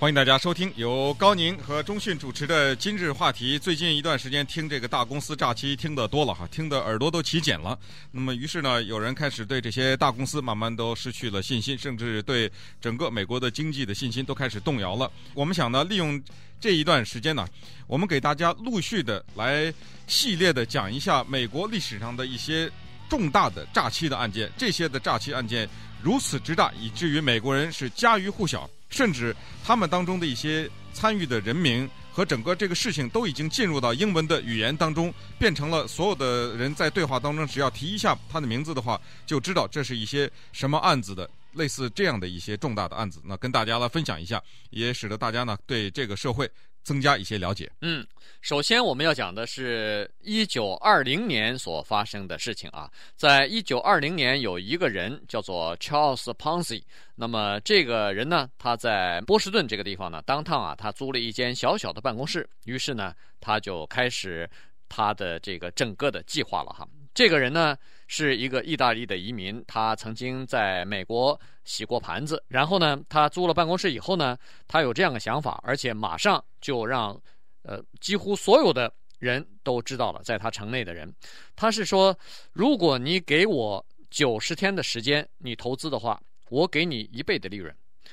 [0.00, 3.58] 欢迎大家收听由高宁和中讯主持的今日话题。
[3.58, 7.78] 最近一段时间听这个大公司诈欺听得多了哈，听得耳朵都起茧了。
[8.10, 12.50] 那么于是呢，有人开始对这些大公司慢慢都失去了信心，甚至对
[12.80, 15.12] 整个美国的经济的信心都开始动摇了。
[15.34, 16.18] 我们想呢，利用
[16.58, 17.46] 这一段时间呢，
[17.86, 19.70] 我们给大家陆续的来
[20.06, 22.72] 系列的讲一下美国历史上的一些
[23.06, 24.50] 重大的诈欺的案件。
[24.56, 25.68] 这些的诈欺案件
[26.02, 28.66] 如此之大，以至于美国人是家喻户晓。
[28.90, 43.20] 甚至他们当中的一些参与的人名和整个这个事情都已经进入到英文的语言当中，变成了所有的人在对话当中，只要提一下他的名字的话，就知道这是一些什么案子的，类似这样的一些重大的案子。
[43.24, 46.50] 那跟大家来分享一下，也使得大家呢对这个社会
[46.82, 47.70] 增加一些了解。
[47.80, 48.06] 嗯，
[48.40, 56.82] 首先我们要讲的是一九二零年所发生的事情啊，在一九二零年有一个人叫做 Charles Ponzi。
[57.14, 62.48] 那么这个人呢，他在波士顿这个地方呢，当趟啊，他租了一间小小的办公室。
[62.64, 64.48] 于是呢，他就开始
[64.88, 66.88] 他的这个整个的计划了哈。
[67.12, 72.42] 这个人呢，是一个意大利的移民，他曾经在美国洗过盘子。
[72.48, 77.20] 然后呢，他租了办公室以后呢，他有这样的想法，而且马上就让
[77.62, 81.12] 呃几乎所有的人都知道了，在他城内的人，
[81.54, 82.16] 他是说，
[82.52, 86.20] 如果你给我九十天的时间，你投资的话。
[86.50, 87.72] 我给你一倍的利润，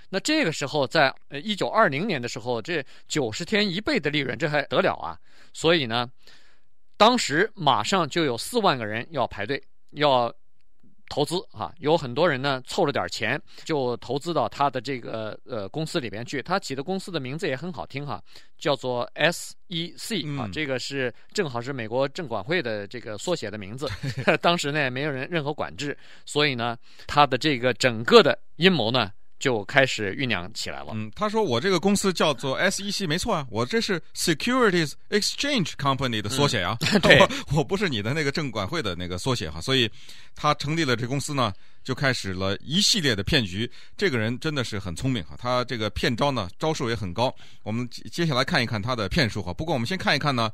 [0.10, 5.18] 那这个时候在一九二零年的时候，这九十天一倍的利润，这还得了啊？
[5.54, 6.08] 所以呢，
[6.98, 10.34] 当时马上就有四万个人要排队要
[11.10, 16.42] 投资啊，有很多人呢凑了点钱就投资到他的这个呃公司里边去。
[16.42, 18.22] 他起的公司的名字也很好听哈，
[18.58, 23.88] 叫做 SEC 啊，这个是正好是美国证管会的这个缩写的名字。
[24.42, 29.10] 当时呢也没有人任何管制，所以呢他的这个整个的阴谋呢。
[29.40, 30.92] 就开始酝酿起来了。
[30.94, 36.78] 嗯，他说我这个公司叫做 SEC，没错啊，我这是 Securities Exchange Company 的缩写啊。
[36.94, 39.62] 嗯、 对我，我不是你的那个证管会的那个缩写哈。
[39.62, 39.90] 所以，
[40.36, 41.54] 他成立了这公司呢，
[41.84, 43.70] 就开始了一系列的骗局。
[43.96, 47.34] 这个人真的是很聪明哈，他这个骗招呢，招数也很高。
[47.64, 49.54] 我们接下来看一看他的骗术哈。
[49.54, 50.52] 不过我们先看一看呢，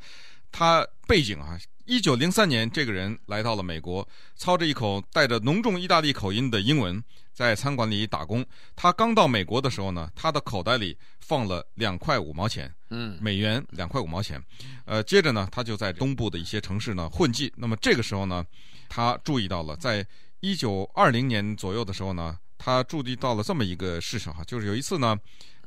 [0.51, 1.57] 他背景啊。
[1.85, 4.07] 一九零三年，这个人来到了美国，
[4.37, 8.45] 操着一口带着浓重意大利口音的英文，在餐馆里打工。
[8.75, 14.41] 他刚到美国的时候呢，他的口袋里放了两块五毛钱，嗯，美元两块五毛钱。
[14.85, 17.51] 呃，接着呢，他就在东部的一些城市呢混迹。
[17.57, 18.45] 那么这个时候呢，
[18.87, 20.05] 他注意到了，在
[20.39, 25.17] 一九二零年左右的时候呢，他注意到了这么一个事情哈，就是有一次呢，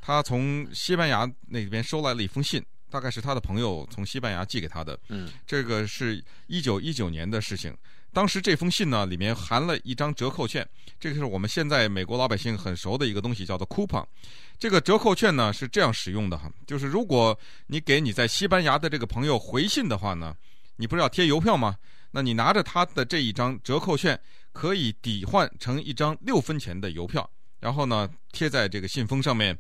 [0.01, 2.65] 他从西班牙那边收来了一封信。
[2.89, 4.97] 大概是他的朋友从西班牙寄给他的。
[5.09, 7.77] 嗯，这个是一九一九年的事情。
[8.17, 10.67] 当时这封信呢，里面含了一张折扣券，
[10.99, 14.03] 这个是我们现在美国老百姓很熟的一个东西，叫做 coupon。
[14.59, 20.35] 这个折扣券呢是这样使用的哈，就是如果你给你在西班牙的这个朋友回信的话呢，
[20.77, 21.77] 你不是要贴邮票吗？
[22.11, 24.19] 那你拿着他的这一张折扣券，
[24.51, 27.29] 可以抵换成一张六分钱的邮票，
[27.61, 29.55] 然后呢贴在这个信封上面。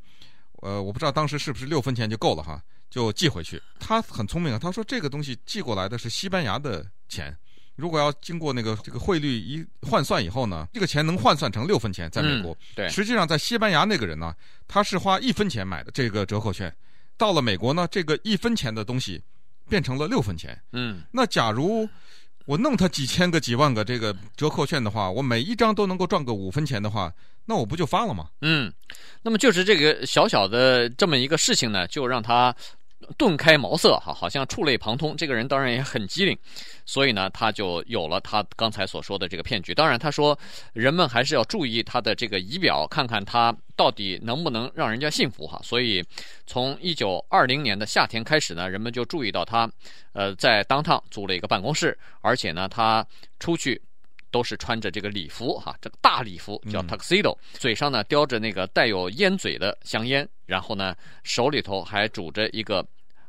[0.63, 2.59] 呃，我不知道当时是不是六分钱就够了哈。
[2.89, 4.59] 就寄回去，他很聪明啊。
[4.59, 7.37] 他说这个东西寄过来的是西班牙的钱，
[7.77, 12.53] 如果要经过那个这个汇率一换算以后呢，这个钱能换算成六分钱，在美国。
[12.53, 14.35] 嗯、对，实际上在西班牙那个人呢，
[14.67, 16.75] 他是花一分钱买的这个折扣券，
[17.17, 19.23] 到了美国呢，这个一分钱的东西
[19.69, 20.61] 变成了六分钱。
[20.73, 21.89] 嗯，那假如
[22.47, 27.13] 我弄他几千个、几万个这个折扣券的话，我每一张都能够赚个五分钱的话。
[27.49, 28.29] 那我不就发了吗？
[28.41, 28.73] 嗯，
[29.23, 32.53] 那么就是这个小小的这么一个事情呢，就让他
[33.17, 35.17] 顿开茅塞哈，好像触类旁通。
[35.17, 36.37] 这个人当然也很机灵，
[36.85, 39.75] 所以呢，他就有了他刚才所说的这个骗局。
[39.75, 40.39] 当然，他说
[40.73, 45.61] 人们还是要注意他的这个仪表，看看他到底能不能让人家信服哈。
[45.63, 46.05] 所以，
[46.47, 49.71] 从一九二零年的夏天开始呢，人们就注意到他，
[50.13, 53.07] 呃，在 downtown 租了一个办公室，而且呢，他
[53.39, 53.81] 出去。
[54.29, 62.85] 都是穿着这个礼服哈，这个大礼服叫 tuxedo，嗯，嘴上呢叼着那个带有烟嘴的香烟，然后呢手里头还拄着一个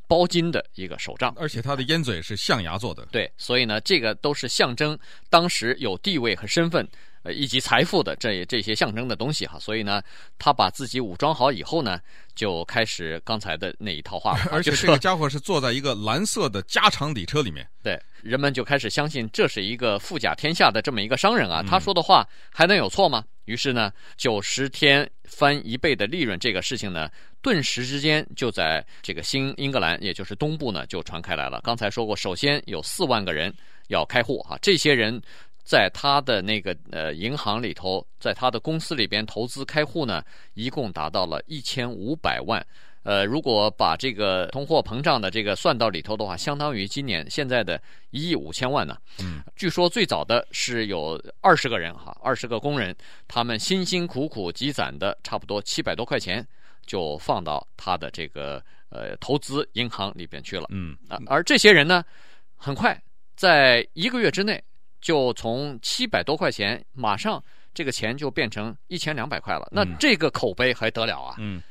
[0.08, 3.06] 包金的一个手杖，而且他的烟嘴是象牙做的。
[3.12, 4.98] 对，所以呢这个都是象征
[5.30, 6.88] 当时有地位和身份。
[7.34, 10.02] 以及财富的这这些象征的东西哈，所以呢，
[10.38, 12.00] 他把自己武装好以后呢，
[12.36, 14.38] 就开始刚才的那一套话。
[14.52, 23.24] 而且这个家伙是坐在一个蓝色的加长礼车里面，对，人们就开始相信这是一个富甲天下的这么一个商人啊，他说的话还能有错吗？
[23.46, 27.10] 于是呢，九十天翻一倍的利润这个事情呢，
[27.42, 31.62] 顿时之间就在这个新英格兰，也就是东部呢，就传开来了。
[31.64, 33.54] 刚才说过，首先有四万个人
[33.88, 35.22] 要开户啊，这些人。
[35.68, 40.24] 在他的那个呃银行里头，在他的公司里边投资开户呢，
[40.54, 42.66] 一共达到了一千五百万。
[43.04, 47.82] 呃，如果把这个通货膨胀的这个算到里头的话，相当于今年现在的
[48.12, 48.98] 一亿五千万呢。
[49.20, 52.96] 嗯，据说最早的是有二十个人哈，二十个工人，
[53.28, 56.46] 他们辛辛苦苦积攒的差不多七百多块钱，
[56.86, 60.68] 就放到他的这个呃投资银行里边去了。
[60.70, 62.04] 嗯啊，而这些人呢，
[62.56, 63.02] 很快
[63.36, 64.62] 在一个月之内，
[65.08, 67.42] 就从七百多块钱，马上
[67.74, 69.66] 这个钱就变成一千两百块了。
[69.72, 71.36] 那这个口碑还得了啊？
[71.38, 71.64] 嗯。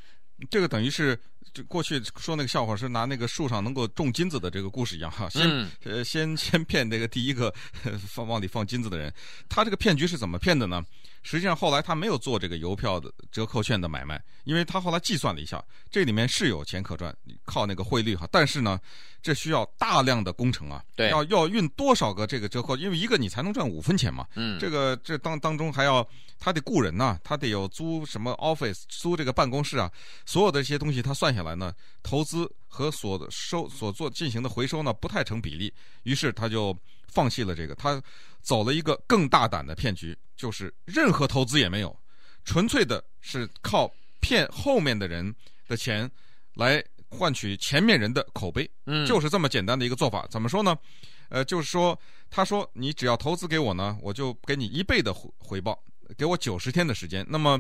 [0.51, 1.19] 这个等于是，
[1.53, 7.53] 就过去说那个笑话是拿那个树上能够种金子的这个故事一样哈，先、嗯、呃先先骗那个第一个
[8.09, 9.13] 放往里放金子的人，
[9.51, 10.83] 他这个骗局是怎么骗的呢？
[11.27, 17.13] 实际上后来他没有做这个邮票的折扣券的买卖，因为他后来计算了一下，这里面是有钱可赚，
[17.45, 18.79] 靠那个汇率哈，但是呢，
[19.21, 26.09] 这需要大量的工程啊，对，要要运多少个这个折扣，因为一个你才能赚五分钱嘛，嗯，这个这当当中还要
[26.39, 29.91] 他得雇人呐、啊，他得有租什么 office，租这个办公室啊，
[30.25, 31.75] 所有的这些东西他算下来呢，
[32.05, 35.75] 投资和所收所做进行的回收呢不太成比例，
[36.05, 36.73] 于是他就
[37.09, 38.03] 放弃了这个，他
[38.43, 40.17] 走了一个更大胆的骗局。
[40.37, 41.99] 就是任何投资也没有，
[42.45, 45.35] 纯粹的是靠骗后面的人
[45.67, 46.11] 的钱
[46.57, 50.27] 来换取前面人的口碑，嗯，就是这么简单的一个做法。
[50.31, 50.77] 怎么说呢？
[51.31, 51.99] 呃，就是说，
[52.31, 55.83] 他说你只要投资给我呢，我就给你一倍的回回报，
[56.19, 57.27] 给我九十天的时间。
[57.31, 57.59] 那么，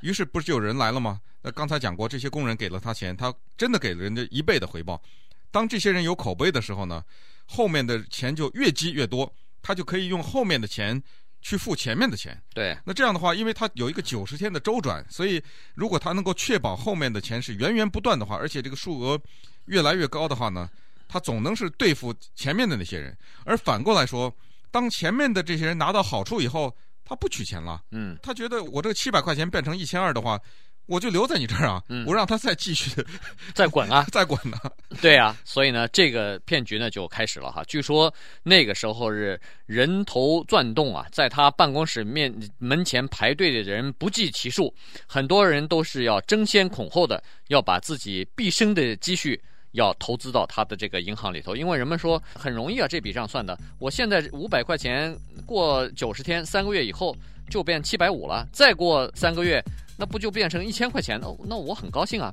[0.00, 1.20] 于是不是就有人来了吗？
[1.42, 5.02] 那刚才讲过，这些工人给了他钱，他真的给了人家一倍的回报。
[5.50, 7.04] 当这些人有口碑的时候呢，
[7.46, 11.02] 后面的钱就越积越多，他就可以用后面的钱。
[11.44, 12.78] 去付前面的钱，对。
[12.84, 15.42] 那这样的话，因为他有一个九十天的周转，所以
[15.74, 19.20] 如果他能够确保后面的钱是源源不断的话，而且这个数额
[19.64, 20.70] 越来越高的话呢，
[21.08, 23.18] 他总能是对付前面的那些人。
[23.44, 24.32] 而反过来说，
[24.70, 26.72] 当前面的这些人拿到好处以后，
[27.04, 30.40] 他不取钱了，嗯，他觉得我这个七百块钱变成一千二的话。
[30.86, 32.90] 我就留在你这儿啊，嗯、我让他再继续
[33.54, 34.58] 再滚啊， 再滚呢。
[35.00, 37.62] 对啊，所以呢，这个骗局呢就开始了哈。
[37.64, 38.12] 据说
[38.42, 44.74] 那个时候是人头转动啊，在他办公室面门前排队的人不计其数，
[45.06, 49.40] 很多人都是要争先恐后的要把自己毕生的积蓄
[49.70, 53.58] 要投资到他的这个银行里头，因为人们说很容易啊，这笔账算的。
[53.78, 57.16] 我现在五百块钱过九十天，三个月以后
[57.48, 59.62] 就变七百五了，再过三个月。
[60.02, 61.16] 那不就变成一千块钱？
[61.20, 62.28] 那那我很高兴啊，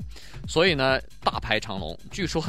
[0.47, 1.95] 所以呢，大排长龙。
[2.09, 2.43] 据说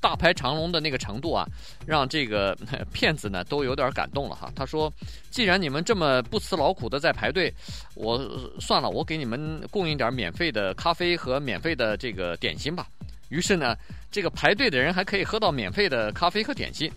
[0.00, 1.46] 大排长龙的那个程度啊，
[1.84, 2.56] 让这个
[2.90, 4.50] 骗子呢都有点感动了哈。
[4.56, 4.90] 他说
[5.30, 7.52] ：“既然你们这么不辞劳苦的在排队，
[7.94, 8.18] 我
[8.58, 12.86] 算了，我给你们供应点免费的咖啡和免费的这个点心吧。”
[13.28, 13.76] 于是呢，
[14.10, 16.90] 这个排队的人还可以喝到免费的咖啡和点心。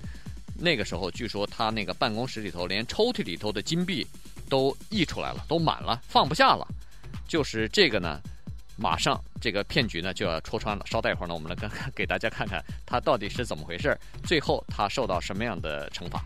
[0.57, 4.07] 那个时候，据说他那个办公室里头连抽屉里头的金币
[4.47, 6.65] 都溢出来了，都满了，放不下了。
[7.27, 8.19] 就是这个呢，
[8.77, 10.85] 马上这个骗局呢就要戳穿了。
[10.85, 16.23] 稍待一会儿呢，我们来看看，给大家看看他到底是怎么回事，最后他受到什么样的惩罚。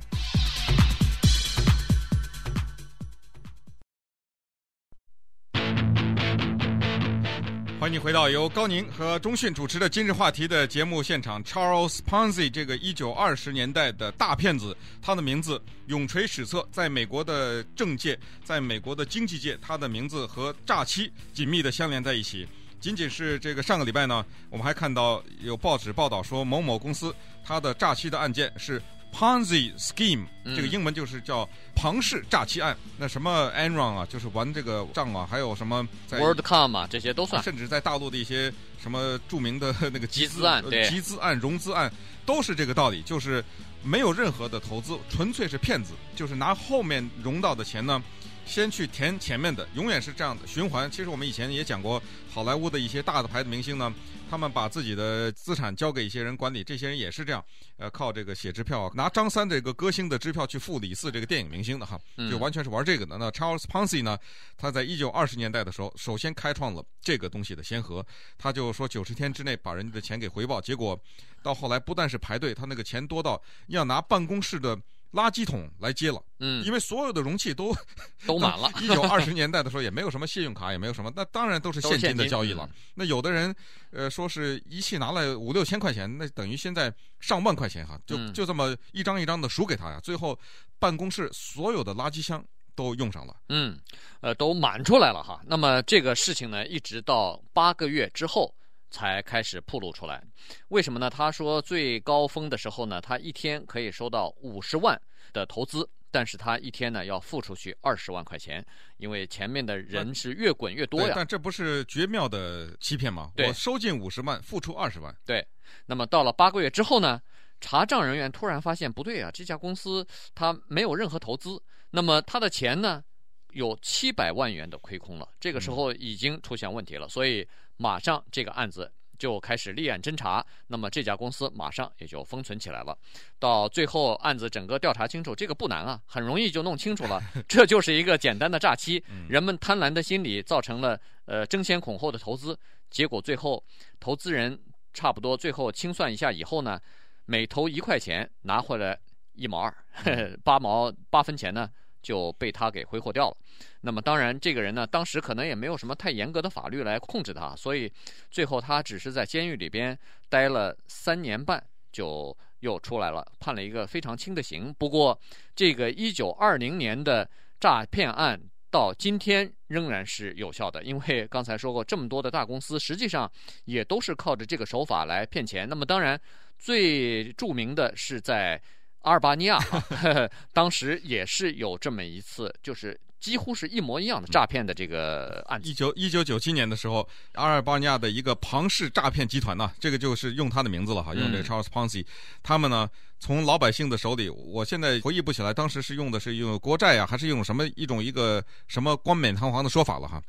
[7.89, 11.43] 欢迎你回到由高宁和中讯主持的今日话题的节目现场。
[11.43, 22.47] Charles Ponzi 这个一九二十年代的大骗子，他的名字永垂史册，在美国的政界，在美国的经济界，他的名字和诈欺紧密的相连在一起。
[22.79, 27.11] 仅仅是这个上个礼拜呢，我们还看到有报纸报道说，某某公司
[27.43, 28.79] 他的诈欺的案件是。
[29.13, 30.25] Ponzi scheme，
[30.55, 32.77] 这个英文就是叫庞氏诈欺案。
[32.97, 37.41] 那什么 Enron 啊，就是玩这个账啊，还有什么在 WorldCom 啊，这些都算。
[37.43, 41.91] 甚至在大陆的一些什么著名的那个集资案、集资案、融资案，
[42.25, 43.43] 都是这个道理，就是
[43.83, 48.01] 没有任何的投资，纯粹是骗子，就是拿后面融到的钱呢，
[48.49, 50.89] 先去填前面的，永远是这样的循环。
[50.89, 52.01] 其实我们以前也讲过，
[52.31, 53.93] 好莱坞的一些大的牌的明星呢。
[54.27, 57.43] 他们把自己的资产交给一些人管理，这些人也是这样，
[57.77, 63.17] 呃，靠这个写支票，拿张三这个歌星的支票去付李四这个电影明星的哈，就完全是玩这个的。
[63.17, 64.15] 那 Charles Ponzi 呢，
[64.55, 68.05] 他在一九二十年代的时候，首先开创了这个东西的先河，
[68.37, 70.99] 他就说九十天之内把人家的钱给回报，结果
[71.41, 74.79] 到后来不但是排队，他那个钱多到要拿办公室的。
[75.11, 77.75] 垃圾桶来接了，嗯，因为所有的容器都
[78.27, 78.71] 都满了。
[78.79, 82.69] 一九二十年代的时候也没有什么信用卡，也没有什么，那当然都是现金的交易了。
[82.93, 83.55] 那有的人，
[83.91, 89.99] 呃，说是一气拿了五六千块钱，那等于现在上万块钱哈，就就这么一张一张的数给他呀。
[90.03, 90.37] 最后
[90.77, 93.79] 办公室所有的垃圾箱都用上了，嗯，
[94.21, 95.41] 呃，都满出来了哈。
[95.45, 98.53] 那么这个事情呢，一直到八个月之后。
[98.89, 100.23] 才开始暴露出来，
[100.69, 101.09] 为什么呢？
[101.09, 104.99] 他说最高峰的时候呢，他一天可以收到五十万
[105.31, 108.65] 的投资，但是他一天呢要付出去二十万块钱，
[108.97, 111.13] 因为前面的人是越滚越多呀。
[111.15, 113.31] 但这不是绝妙的欺骗吗？
[113.37, 115.15] 我收进五十万，付出二十万。
[115.25, 115.45] 对，
[115.85, 117.21] 那么到了八个月之后呢，
[117.61, 123.03] 查账人员突然发现不对啊，这家公司他没有任何投资，那么他的钱呢
[123.51, 128.91] 有七百万元的亏空了，这个时候已经出现问题了，嗯、所以马上这个案子。
[129.19, 132.97] 就开始立案侦查，那么这家公司马上也就封存起来了。
[133.37, 137.21] 到最后案子整个调查清楚，这个不难啊，很容易就弄清楚了。
[137.45, 142.57] 这就是一个简单的诈欺，人们贪婪的心理造成了呃争先恐后的投资，
[142.89, 143.61] 结果最后
[143.99, 144.57] 投资人
[144.93, 146.79] 差不多最后清算一下以后呢，
[147.25, 148.97] 每投一块钱拿回来
[149.33, 149.75] 一毛二，
[150.45, 151.69] 八毛八分钱呢。
[152.01, 153.37] 就被他给挥霍掉了。
[153.81, 157.91] 那么当然，这个人呢，当时可能也没有什么太严格的法律来控制他，所以
[158.29, 159.97] 最后他只是在监狱里边
[160.29, 164.73] 待了三年半，就又出来了，判了一个非常轻的刑。
[164.77, 165.19] 不过，
[165.55, 167.29] 这个一九二零年的
[167.59, 168.39] 诈骗案
[168.69, 173.29] 到今天仍然是有效的，因为刚才说过，这么多的大公司实际上
[173.65, 175.67] 也都是靠着这个手法来骗钱。
[175.67, 176.19] 那么当然，
[176.57, 178.61] 最著名的是在。
[179.01, 185.69] 阿尔巴尼亚呵呵， 当时也是有这么一次，就是几乎是一模一样的诈骗的这个案子。
[185.69, 192.05] 一九一九九七年的时候，阿尔巴尼亚的一个庞氏诈骗集团呢，这个就是用他的名字了哈，用这个 Charles Ponzi，、嗯、
[192.43, 192.89] 他们呢
[193.19, 200.21] 从老百姓的手里，我现在回忆不起来，当时是用的是用国债呀、啊，还是用什么一种一个什么冠冕堂皇的说法了哈，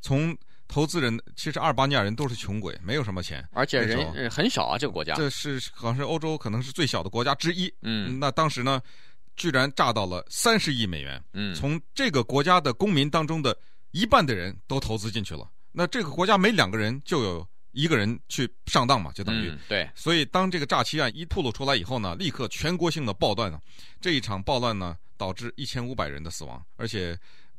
[0.00, 0.36] 从。
[0.68, 5.14] 投资人其实阿尔巴尼亚人都是穷鬼，没有什么钱，而且人很少啊，这个国家。
[5.14, 7.72] 这是好像是欧洲可能是最小的国家之一。
[7.80, 8.80] 嗯，那当时呢，
[9.34, 11.20] 居然炸到了三十亿美元。
[11.32, 13.56] 嗯，从这个国家的公民当中的
[13.92, 15.50] 一半的人都投资进去了。
[15.72, 19.88] 那这个国家每两个人就有一个人去上当嘛，就等于、嗯、对。
[19.94, 23.58] 所以当这个诈欺案一吐露出来以后呢，立刻全国性的暴乱呢，
[24.00, 27.18] 这一场暴乱呢导致一千五百人的死亡，而且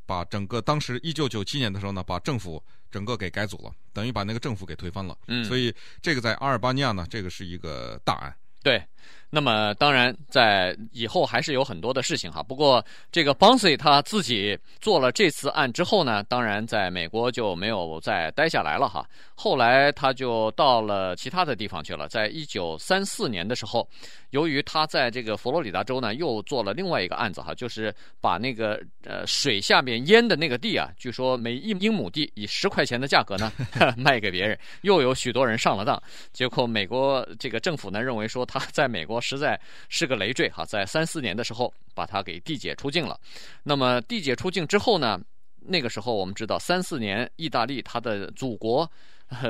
[0.09, 2.61] 把整个当时一九九七年的时候呢，把政府。
[2.91, 5.15] 整个给改组了，等于把那个政府给推翻了。
[5.27, 8.35] 嗯，所以这个在阿尔巴尼亚呢，这个是一个大案。
[8.63, 8.83] 对。
[9.31, 12.41] 那么当然，在以后还是有很多的事情哈。
[12.41, 19.07] 不过这个 Ponzi 他自己做了这次案之后呢，当然在美国就没有再待下来了哈。
[19.35, 22.07] 后来他就到了其他的地方去了。
[22.07, 23.87] 在一九三四年的时候，
[24.31, 33.51] 由于他在这个佛罗里达州呢，又做了另外一个案子哈，就是把那个呃水下面淹的那个地啊，据说每一英亩地以十块钱的价格呢
[33.95, 36.01] 卖给别人，又有许多人上了当。
[36.33, 39.18] 结果美国这个政府呢认为说他在美国。
[39.19, 43.19] 实在是个累赘哈，在三四年的时候把他给递解出境了。
[43.63, 45.19] 那么递解出境之后呢，
[45.59, 48.89] 那个时候我们知道，三四年意大利他的祖国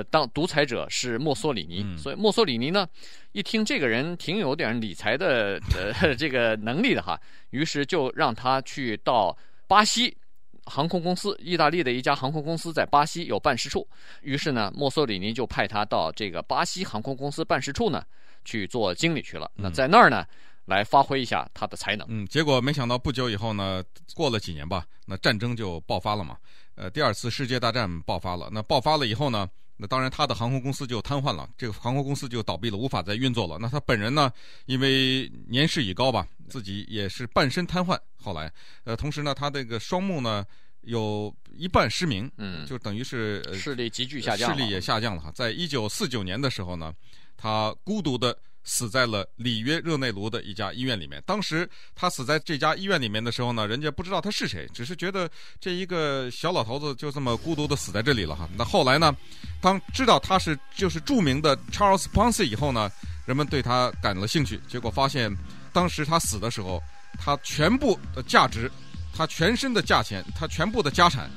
[0.09, 2.85] 当独裁者是墨索里尼，所以墨索里尼呢
[3.31, 7.17] 一听这个人挺有点理财的呃 这个能力的哈，
[7.51, 10.17] 于是就让他去到巴西
[10.65, 13.87] 航空公司，意大利的一家航空公司在巴西有办事处，
[14.21, 18.03] 于是呢墨索里尼就派他到这个巴西航空公司办事处呢。
[18.45, 20.25] 去做经理去了，那在那儿呢，
[20.65, 22.05] 来发挥一下他的才能。
[22.09, 23.83] 嗯，结果没想到不久以后呢，
[24.15, 26.37] 过了几年吧，那战争就爆发了嘛。
[26.75, 28.49] 呃，第二次世界大战爆发了。
[28.51, 33.57] 那爆发了以后呢，那当然他的航空公司就瘫痪了，这个航空公司就倒闭了，无法再运作了。
[33.59, 34.31] 那他本人呢，
[34.65, 37.99] 因为年事已高吧，自己也是半身瘫痪。
[38.15, 38.51] 后来，
[38.85, 40.45] 呃，同时呢，他这个双目呢
[40.81, 45.29] 有一半失明，嗯，就等于是、呃、视力急剧下降，视力也下降了哈。
[45.35, 46.93] 在一九四九年的时候呢。
[47.41, 51.23] 他孤独的死在了里约热内卢的一家医院里面。
[51.25, 55.29] 当时他死在这家医院里面的时候呢，人家不知道他是谁，只是觉得
[55.59, 58.47] 这一个小老头子就这么孤独的死在这里了哈。
[58.57, 59.15] 那后来呢，
[59.61, 62.91] 当知道他是就是著名的 Charles Ponzi 以后呢，
[63.25, 64.59] 人们对他感了兴趣。
[64.67, 65.33] 结果发现，
[65.71, 66.83] 当时他死的时候，
[67.17, 68.69] 他全部的价值，
[69.15, 71.31] 他全身的价钱，他全部的家产，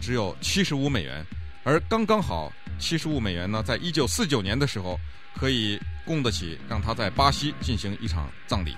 [0.00, 1.24] 只有七十五美元，
[1.62, 4.98] 而刚刚好七十五美元呢，在一九四九年的时候。
[5.38, 8.74] 可以供得起让他在巴西进行一场葬礼。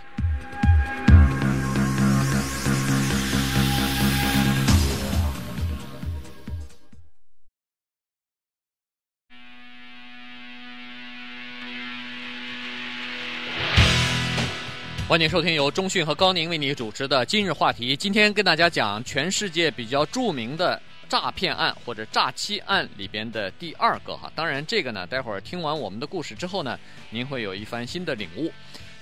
[15.09, 17.97] 欢迎收听由中讯和高宁为你主持的今日话题。
[17.97, 20.83] 今天跟大家讲全世界比较著名的。
[21.09, 26.79] 诈骗案或者诈欺案里边的第二个哈，当然这个呢，待会儿听完我们的故事之后呢，
[27.11, 28.53] 您会有一番新的领悟。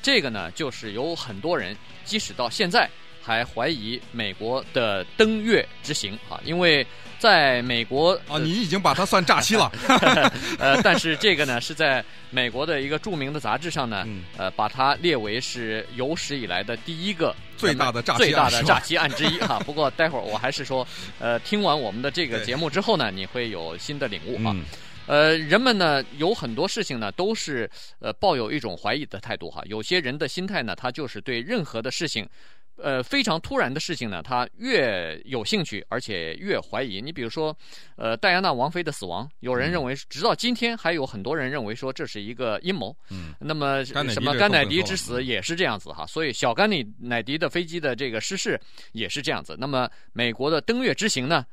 [0.03, 2.89] 这个呢，就是有很多人，即使到现在
[3.25, 6.87] 还怀疑美国的登月之行啊，因为
[7.19, 9.73] 在美国啊，你已经把它算诈欺了。
[10.61, 19.59] 呃，但是这个呢，是在美国的一个著名的杂志上呢，嗯、呃，把它列为是有史以来的第一个最大的诈欺最大的诈欺案之一哈。
[19.61, 20.87] 不过待会儿我还是说，
[21.19, 24.53] 呃，听完我们的这个节目之后呢，你会有新的领悟哈。
[24.55, 24.63] 嗯
[25.07, 29.63] 呃，人们呢有很多事情呢都是呃抱有一种怀疑的态度哈。
[29.67, 32.27] 有些人的心态呢，他就是对任何的事情，
[32.77, 37.01] 呃非常突然的事情呢，他越有兴趣，而且越怀疑。
[37.01, 37.57] 你比如说，
[37.97, 42.97] 呃，戴安娜王妃的死亡，有人认为直到今天还有很多人认为说这是一个阴谋。
[43.11, 43.35] 嗯。
[43.39, 46.07] 那么什么甘乃迪之死也是这样子哈。
[46.07, 48.61] 所以小甘乃乃迪的飞机的这个失事
[48.93, 49.57] 也是这样子。
[49.59, 51.45] 那么美国的登月之行呢，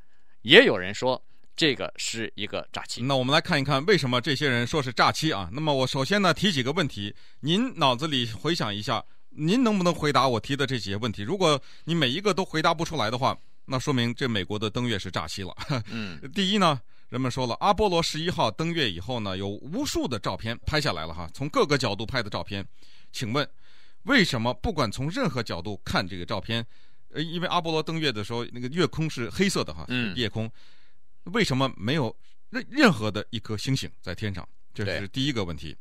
[0.41, 1.21] 也有人说。
[1.53, 3.03] 这个是一个诈欺。
[3.03, 5.49] 那我们来看一看为什么这些人说是诈欺啊？
[5.51, 11.23] 那么我首先呢提几个问题，您脑子里回想一下，您能不能回答我提的这几个问题？
[11.23, 15.55] 如果你每一个都回答不出来的话，那说明这美国的登月是诈欺了。
[15.89, 22.65] 嗯， 第一呢，人们说了，阿波罗十一号登月以后呢，有无数的照片拍下来了哈，从各个角度拍的照片。
[23.11, 23.47] 请问，
[24.03, 26.65] 为什么不管从任何角度看这个照片，
[27.11, 30.51] 呃，因为阿波罗登月的时候，那个月空是黑色的哈，嗯，夜空。
[31.25, 32.13] 为什么没有
[32.49, 34.47] 任任何的一颗星星在天上？
[34.73, 35.75] 这是第一个问题。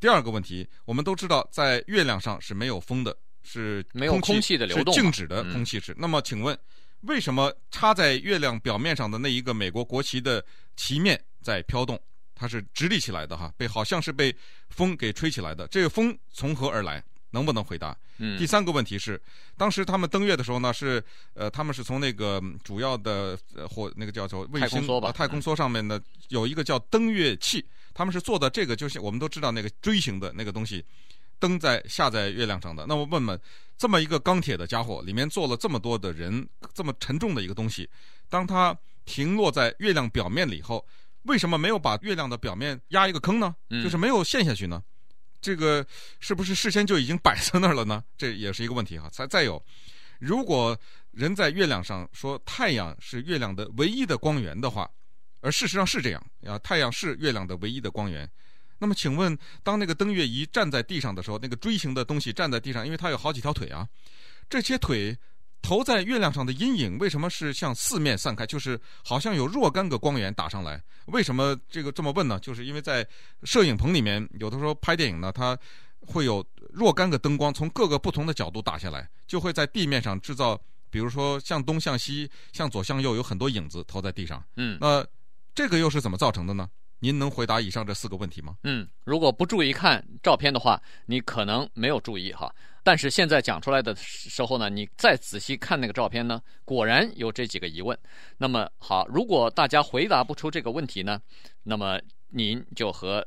[0.00, 5.94] 第二个问题，我们都知道，在月亮上是没有风的，是没有空气的流动，是静止的空气是。
[5.98, 6.58] 那么，请问，
[7.02, 12.00] 为什么插在月亮表面上的那一个美国国旗的旗面在飘动？
[12.34, 14.34] 它是直立起来的哈，被好像是被
[14.70, 15.66] 风给吹起来的。
[15.68, 17.04] 这个风从何而来？
[17.32, 17.96] 能不能回答？
[18.18, 19.20] 嗯，第三个问题是，
[19.56, 21.00] 当时他们登月的时候呢，是
[21.34, 30.84] 呃，他们是从那个主要的呃或那个叫做卫星太空梭吧，太空梭上面呢有一个叫登月器，他们是做的这个，就是我们都知道那个锥形的那个东西，
[31.38, 32.86] 登在下在月亮上的。
[32.86, 33.40] 那我问问，
[33.76, 37.88] 这么一个钢铁的家伙，里面坐了这么多的人，这么沉重的一个东西，
[38.28, 40.86] 当它停落在月亮表面了以后，
[41.22, 43.54] 为什么没有把月亮的表面压一个坑呢？
[43.68, 44.82] 就是没有陷下去呢？
[45.40, 45.84] 这个
[46.18, 48.04] 是不是事先就已经摆在那儿了呢？
[48.16, 49.08] 这也是一个问题哈。
[49.10, 49.62] 再再有，
[50.18, 50.78] 如果
[51.12, 54.88] 人在月亮上说太阳是月亮的唯一的光源的话，
[55.40, 58.28] 而事实上是这样啊，太阳是月亮的唯一的光源。
[58.78, 63.88] 那么，请问，当那个登月仪站在地上的时候，那个锥形的东西站在地上，因为它有好几条腿啊，
[64.48, 65.18] 这些腿。
[65.62, 68.46] 投在月亮上的阴影为什么是向四面散开？
[68.46, 70.82] 就是好像有若干个光源打上来。
[71.08, 72.40] 为什么这个这么问呢？
[72.40, 73.06] 就是因为在
[73.42, 75.56] 摄影棚里面，有的时候拍电影呢，它
[76.06, 84.42] 会有若干个灯光从各个不同的角度打下来，就会在地面上制造，比如说向东向西、向左向右，有很多影子投在地上。
[84.56, 85.06] 嗯，那
[85.54, 86.68] 这个又是怎么造成的呢？
[87.02, 88.56] 您能回答以上这四个问题吗？
[88.64, 92.54] 嗯，如果不注意看照片的话，你可能没有注意哈。
[92.82, 97.98] 但是现在讲出来的时候呢，你再仔细看那个照片呢，果然有这几个疑问。
[98.36, 101.20] 那么好，如果大家回答不出这个问题呢，
[101.62, 103.26] 那么您就和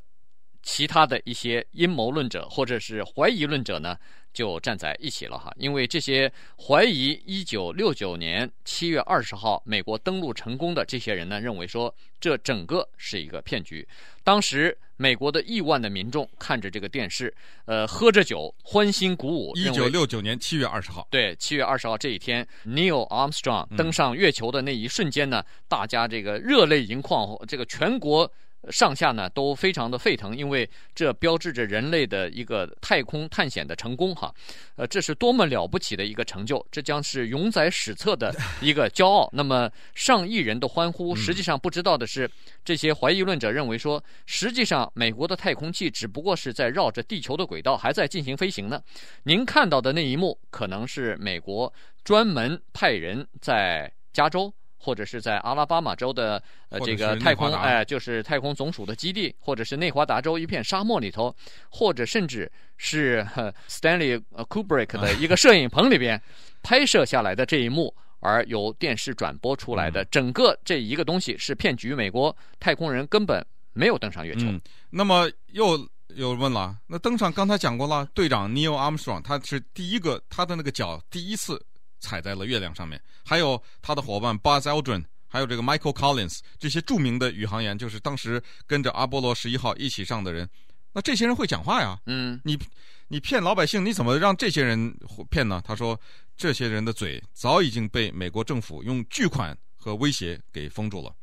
[0.64, 3.96] 其他的一些阴谋论者或者是怀疑论者呢，
[4.34, 5.54] 就站在一起了哈。
[5.58, 13.88] 因为这些怀疑一九六九年七月二十号美国登陆成功的这些人呢，认为说这整个是一个骗局。
[14.24, 14.76] 当时。
[14.96, 17.34] 美国的亿万的民众看着这个电视，
[17.66, 19.52] 呃，喝着酒，欢欣鼓舞。
[19.58, 28.32] 一九六九年七月二十号，对，七月二十号这一天，Neil Armstrong 登上月球的那一瞬间呢，嗯、大家这个热泪盈眶，这个全国。
[28.72, 34.34] 上下呢都非常的沸腾，因为这标志着人类的一个太空探险的成功哈，
[34.76, 39.30] 呃，这是多么了不起的一个成就，这将是永载史册的 一个骄傲。
[39.34, 42.30] 那么上亿人的欢呼，实际上不知道的是，
[42.64, 48.82] 这些怀疑论者认为说，实际上美国的太空器只不过是在绕着地球的轨道还在进行飞行呢。
[49.24, 51.72] 您看到的那一幕，可能是美国
[52.04, 54.54] 专门派人在加州。
[54.84, 61.34] 或者是在阿拉巴马州的呃这个太空哎，就是太空总署的基地，或者是内华达州一片沙漠里头，
[61.70, 63.26] 或者甚至是
[63.70, 66.22] Stanley Kubrick 的一个 摄影棚里边
[66.62, 73.42] 拍摄下来的这一幕，而由电视转播出来的整个这一个东西是骗局，美国太空人根本
[73.72, 74.42] 没有登上月球。
[74.48, 81.66] 嗯，那么又有问了，那登上刚才讲过了，队长 Neil Armstrong 他是第一个，他的那个脚第一次。
[82.04, 90.48] 踩在了月亮上面，还有他的伙伴 Buzz Aldrin，还有这个 Michael Collins，这些著名的宇航员，就是当时跟着阿波罗十一号一起上的人。
[90.92, 91.98] 那这些人会讲话呀？
[92.08, 92.60] 嗯，你
[93.08, 94.94] 你骗老百姓，你怎么让这些人
[95.32, 95.62] 骗呢？
[95.66, 96.00] 他说，
[96.36, 101.16] 这些人的嘴早已经被美国政府用巨款和威胁给封住了。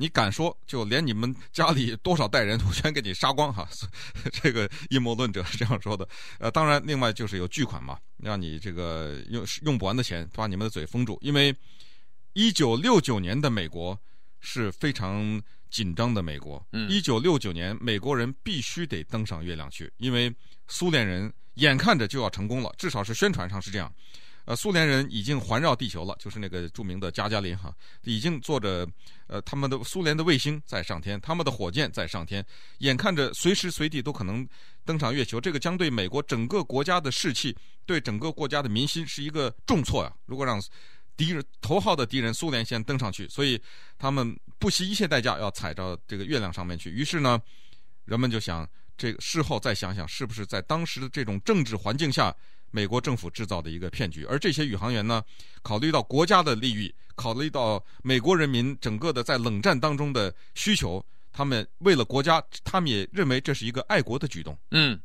[0.00, 3.68] 你敢说，就连你们家里多少代人，我全给你杀光哈。
[4.30, 6.08] 这个阴谋论者是这样说的。
[6.38, 11.18] 呃，当然，另外就是有巨款嘛，让你这个用用不完的钱，把你们的嘴封住。
[11.20, 11.54] 因为
[12.32, 13.98] 一九六九年的美国
[14.40, 16.64] 是非常紧张的美国。
[16.88, 20.34] 一九六九年，美国人必须得登上月亮去，因为
[20.66, 23.92] 苏联人眼看着就要成功了，至少是宣传上是这样。
[24.48, 27.70] 呃，苏联人已经环绕地球了，就是那个著名的加加林哈，
[28.04, 28.88] 已经坐着
[29.26, 32.42] 呃他们的苏联的卫星在上天，他们的火箭在上天，
[32.78, 34.48] 眼看着随时随地都可能
[34.86, 40.10] 登上月球，这个将对美国整个国家的士气，对整个国家的民心是一个重挫呀。
[40.24, 40.58] 如果让
[41.14, 43.60] 敌人头号的敌人苏联先登上去，所以
[43.98, 46.88] 他们不惜一切代价要踩着这个月亮上面去。
[46.88, 47.38] 于是呢，
[48.06, 52.34] 人们就想，这个事后再想想，是不是在当时的这种政治环境下。
[52.70, 55.22] 美国政府制造的一个骗局，而这些宇航员呢，
[55.62, 64.56] 考虑到国家的利益，考虑到美国人民整个的在冷战当中的需求，他们为了国家，他们也认为这是一个爱国的举动。
[64.70, 65.00] 嗯。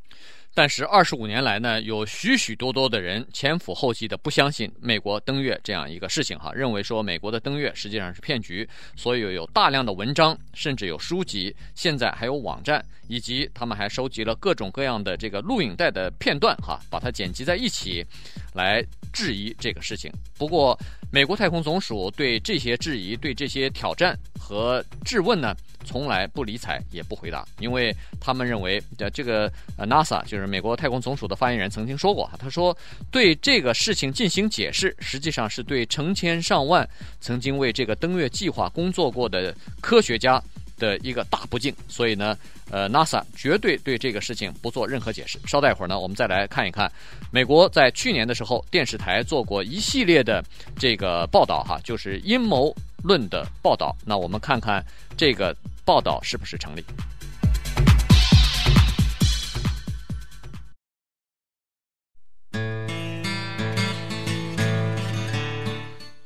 [0.54, 18.06] 但是二十五年来呢，有许许多多的人前赴后继的不相信美国登月这样一个事情哈，认为说美国的登月实际上是骗局，所以有大量的文章，甚至有书籍，现在还有网站，以及他们还收集了各种各样的这个录影带的片段哈，把它剪辑在一起，
[18.54, 20.12] 来质疑这个事情。
[20.38, 20.78] 不过，
[21.14, 29.44] 美国太空总署对这些质疑、对这些挑战和质问呢，从来不理睬也不回答，因为他们认为呃这个
[29.78, 32.76] 呃 NASA 就是美国太空总署的发言人曾经说过，他说
[33.12, 36.90] 对这个事情进行解释，实际上是对成千上万
[37.22, 40.44] 曾经为这个登月计划工作过的科学家
[40.84, 42.38] 的一个大不敬，所以呢，
[42.70, 45.40] 呃，NASA 绝对对这个事情不做任何解释。
[45.48, 46.92] 稍待一会儿呢，我们再来看一看，
[47.32, 50.44] 美国在去年的时候，电视台做过一系列的
[50.78, 53.96] 这个报道，哈，就是阴谋论的报道。
[54.06, 54.84] 那我们看看
[55.16, 56.84] 这个报道是不是成立。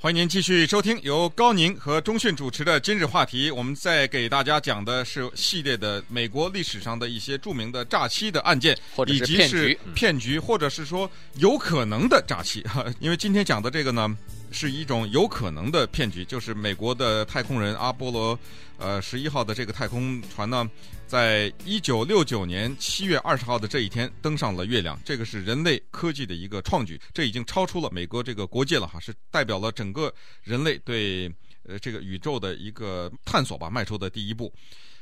[0.07, 3.51] 欢迎您继续收听由高宁和钟迅主持的今日话题。
[3.51, 8.73] 我们在给大家讲的是系列的美国历史上的一些著名的诈欺的案件，
[9.05, 12.63] 以及是骗局，或者是说有可能的诈欺。
[13.01, 14.17] 因为今天讲的这个呢，
[14.51, 18.37] 是一种有可能的骗局，就是美国的太空人阿波罗
[18.77, 20.69] 呃十一号的这个太空船呢。
[21.05, 31.33] 在一九六九年七月二十号的这一天登上了月亮，这个是人类科技的一个创举，这已经超出了美国这个国界了哈，是代表了整个人类对
[31.63, 34.53] 呃这个宇宙的一个探索吧，迈出的第一步。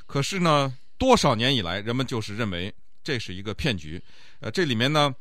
[0.05, 2.71] 可是呢，多少年以来，人们就是认为
[3.03, 3.99] 这是一个骗局，
[4.41, 5.13] 呃，这里面呢。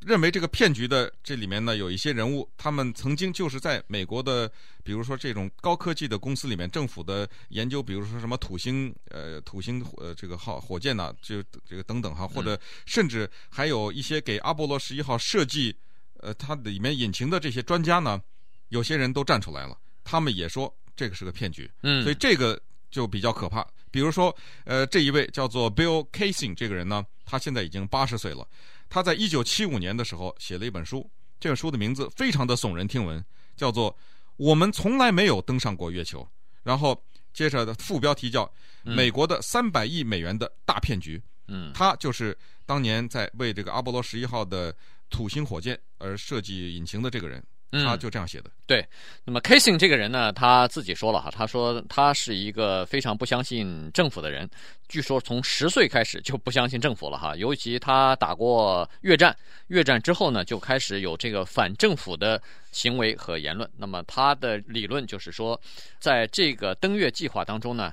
[0.00, 4.50] 认为这个骗局的这里面呢，有一些人物，他们曾经就是在美国的，
[4.82, 15.76] 比如说这种高科技的公司里面，政府的研究，比如说什么土星呃土星呃这个号火箭呐、啊，就这个等等哈，或者甚至还有一些给阿波罗十一号设计
[16.18, 18.20] 呃它里面引擎的这些专家呢，
[18.68, 23.64] 有些人都站出来了，他们也说这个是个骗局，嗯，所以这个就比较可怕。
[23.90, 28.46] 比如说呃这一位叫做 Bill Kaysing 这个人呢，他现在已经八十岁了。
[28.92, 33.24] 他在一九七五年的时候写了一本书，这本书的名字非常的耸人听闻，
[33.56, 33.90] 叫做
[34.36, 36.20] 《我们从来没有登上过月球》。
[36.62, 37.02] 然后
[37.32, 38.44] 接着的副标题叫
[38.82, 41.16] 《美国的三百亿美元的大骗局》。
[41.48, 44.76] 嗯，他就是当年在为这个阿波罗十一号的
[45.08, 47.42] 土星火箭而设计引擎的这个人。
[47.70, 48.50] 他就这样写的。
[48.66, 48.86] 对，
[49.24, 54.48] 那么 Kasing 这个人呢，他自己说了哈，他说他是一个非常不相信政府的人。
[54.88, 59.34] 据说从十岁开始就不相信政府了哈，尤其他打过越战，
[59.68, 62.40] 越战之后呢，就开始有这个反政府的
[62.72, 63.68] 行为和言论。
[63.76, 65.58] 那么他的理论就是说，
[65.98, 67.90] 在这个登月计划当中呢，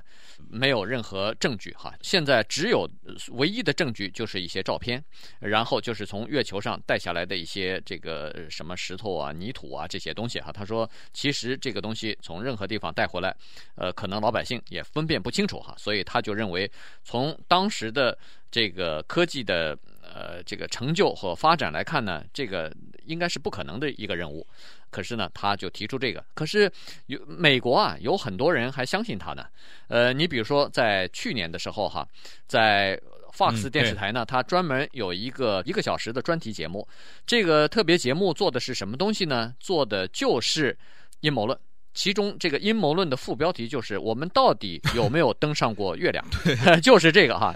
[0.50, 2.88] 没有任何证据哈，现在只有
[3.30, 5.02] 唯一的证据就是一些照片，
[5.40, 10.52] 然后就是从月球上带下来的一些这个什么石头啊、泥土啊这些东西哈。
[10.60, 13.34] 他说，其实这个东西从任何地方带回来，
[13.76, 16.70] 呃，可能老百姓也分辨不清楚哈，所以他就认为。
[17.02, 18.16] 从当时的
[18.50, 22.70] 这个科技的呃这个成就和发展来看呢，这个
[23.06, 24.46] 应该是不可能的一个任务。
[24.90, 26.22] 可是呢，他就提出这个。
[26.34, 26.70] 可是
[27.06, 29.46] 有美国啊，有很多人还相信他呢。
[29.88, 32.06] 呃，你比如说在去年的时候哈，
[32.46, 33.00] 在
[33.36, 36.86] Fox 电视台呢，它专门有一个一个小时的专题节目。
[37.26, 39.54] 这个特别节目做的是什么东西呢？
[39.58, 40.76] 做的就是
[41.20, 41.58] 阴谋论。
[41.92, 46.24] 其中这个阴谋论的副标题就是“我们到底有没有登上过月亮？”
[46.80, 47.54] 就是这个哈。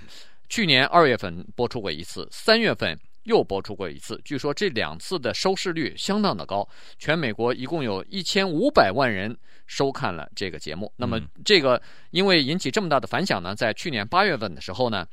[0.49, 4.21] 去年二月份播出过一次，三月份又播出过一次。
[4.25, 10.93] 据说这两次的收视率相当的高，全美国一共有一千五百万人收看了这个节目。
[10.97, 15.07] 那么这个因为引起这么大的反响呢，在去年八月份的时候呢，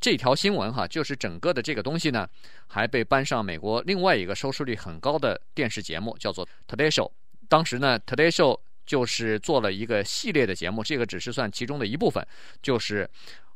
[0.00, 2.28] 这条新闻哈，就是整个的这个东西呢，
[2.66, 7.10] 还被搬上美国另外一个收视率很高的电视节目，叫做 Today Show。
[7.48, 12.26] 当时呢，Today Show 就是做了一个系列的节目，这个只是算其中的一部分，
[12.62, 13.08] 就是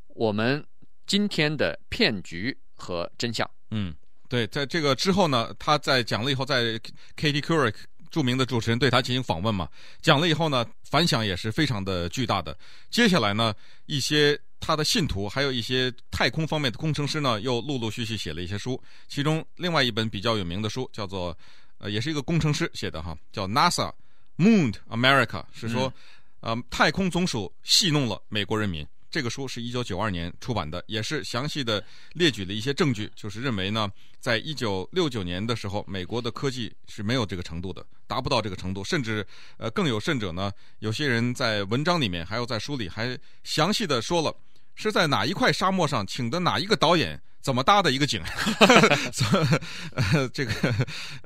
[0.09, 0.65] 我们
[1.07, 3.49] 今天的骗局和真相。
[3.71, 3.95] 嗯。
[4.29, 6.81] 对，在这个之后呢，他在讲了以后，在
[7.19, 7.75] Katie Couric
[8.11, 9.69] 著名的主持人对他进行访问嘛，
[10.01, 12.57] 讲了以后呢，反响也是非常的巨大的。
[12.89, 18.81] 接下来呢，一些他的信徒，还有一些太空方面的工程师呢，又陆陆续续写了一些书。
[19.09, 21.37] 其中另外一本比较有名的书叫做，
[21.79, 23.93] 呃，也是一个工程师写的哈，叫 NASA
[24.39, 25.93] Mooned America，是说，
[26.41, 28.87] 呃，太空总署戏弄了美国人民。
[29.11, 39.27] 这个书是一九九二年出版的，也是详细的列举了一些证据，就是认为呢，在一九六九年的时候，美国的科技是没有这个程度的，达不到这个程度，甚至
[39.59, 44.35] 呃更有甚者呢，有些人在文章里面，还有在书里还详细的说了，
[44.75, 47.21] 是在哪一块沙漠上请的哪一个导演。
[47.43, 48.23] 怎么搭的一个景？
[49.97, 50.53] 呃，这个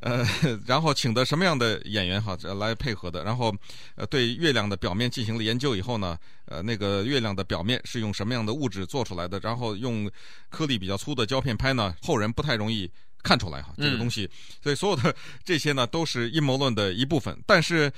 [0.00, 0.26] 呃，
[0.64, 3.22] 然后请的什么样的演员哈来配合的？
[3.22, 3.54] 然后
[3.96, 9.38] 呃，对月亮的表面进行了研究以后呢，呃，那个月亮的表面是用什么样的物质做出来的？
[9.40, 10.10] 然后用
[10.48, 12.90] 颗粒比较粗的胶片拍呢，后人不太容易
[13.22, 14.26] 看出来哈这个东西。
[14.62, 17.38] 所以所有的这些呢都是阴谋论的一部分。
[17.44, 17.92] 但是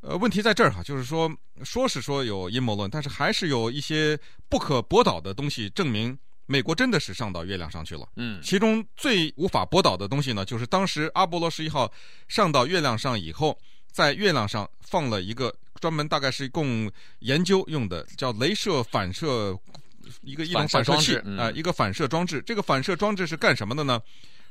[0.00, 1.30] 呃，问题在这儿哈，就是说
[1.64, 6.16] 说是说有阴谋论，但是还是有一些不可驳倒的东西证明。
[6.48, 11.92] 美国真的是上到月亮上去了，嗯，其中最无法驳倒的东西呢，就是当时阿波罗十一号
[12.28, 13.58] 上到月亮上以后，
[13.90, 19.58] 在月亮上放了一个专门大概是供研究用的，叫镭射反射
[20.22, 22.40] 一个一种反射器啊、嗯呃，一个反射装置。
[22.46, 24.00] 这个反射装置是干什么的呢？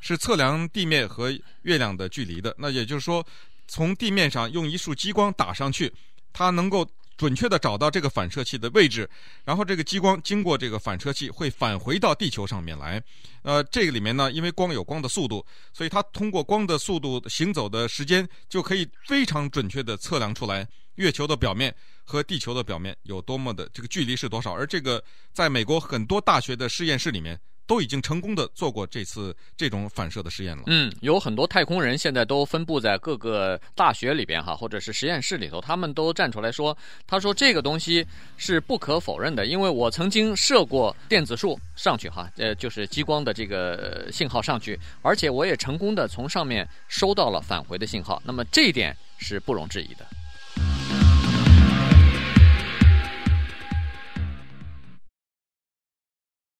[0.02, 1.32] 是测量地面和
[1.62, 2.54] 月亮的距离的。
[2.60, 3.26] 那也就是说，
[3.68, 5.94] 从地面上用一束激光打上去，
[6.34, 6.88] 它能够。
[7.18, 9.10] 准确地找到这个反射器的位置，
[9.46, 13.02] 然后这个激光经过这个反射器会返回到地球上面来。
[13.42, 21.74] 呃，这个里面呢，因为光有光的速度，所以它通过光的速度行走的时间，就可以非常准确地测量出来月球的表面
[22.04, 24.52] 和地球的表面有多么的这个距离是多少。
[24.52, 25.02] 而这个
[25.32, 27.40] 在美国很多大学的实验室里面。
[27.68, 30.64] 都已经成功的做过这次这种反射的实验了。
[30.68, 38.06] 嗯，有很多太空人现在都分布在各个大学里边哈，或者是实验室里头，他们都站出来说，他说这个东西
[38.38, 50.06] 是不可否认的，因为我曾经射过电子束上去哈，呃，就是激光的这个信号上去，而且我也成功的从上面收到了返回的信号，那么这一点是不容置疑的。